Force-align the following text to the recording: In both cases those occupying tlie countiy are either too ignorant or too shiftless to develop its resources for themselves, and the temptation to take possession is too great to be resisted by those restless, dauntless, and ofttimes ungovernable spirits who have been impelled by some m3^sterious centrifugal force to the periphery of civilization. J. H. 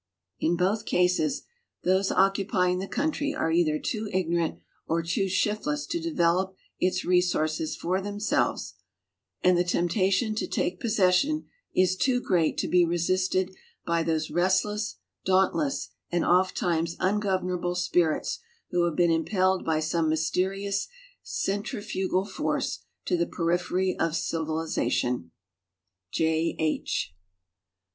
In 0.39 0.57
both 0.57 0.85
cases 0.87 1.43
those 1.83 2.09
occupying 2.09 2.79
tlie 2.79 2.89
countiy 2.89 3.37
are 3.37 3.51
either 3.51 3.77
too 3.77 4.09
ignorant 4.11 4.59
or 4.87 5.03
too 5.03 5.29
shiftless 5.29 5.85
to 5.85 5.99
develop 6.01 6.55
its 6.79 7.05
resources 7.05 7.75
for 7.75 8.01
themselves, 8.01 8.73
and 9.43 9.55
the 9.55 9.63
temptation 9.63 10.33
to 10.33 10.47
take 10.47 10.79
possession 10.79 11.45
is 11.75 11.95
too 11.95 12.19
great 12.19 12.57
to 12.57 12.67
be 12.67 12.83
resisted 12.83 13.55
by 13.85 14.01
those 14.01 14.31
restless, 14.31 14.95
dauntless, 15.23 15.89
and 16.11 16.25
ofttimes 16.25 16.95
ungovernable 16.99 17.75
spirits 17.75 18.39
who 18.71 18.85
have 18.85 18.95
been 18.95 19.11
impelled 19.11 19.63
by 19.63 19.79
some 19.79 20.09
m3^sterious 20.09 20.87
centrifugal 21.21 22.25
force 22.25 22.79
to 23.05 23.15
the 23.15 23.27
periphery 23.27 23.95
of 23.99 24.15
civilization. 24.15 25.29
J. 26.09 26.55
H. 26.57 27.13